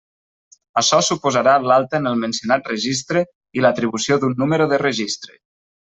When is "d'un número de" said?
4.25-4.85